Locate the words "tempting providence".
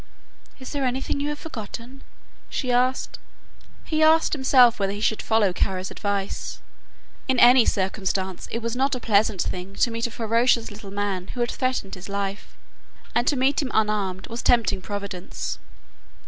14.41-15.59